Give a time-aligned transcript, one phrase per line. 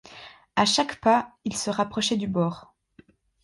[0.55, 2.73] À chaque pas il se rapprochait du bord.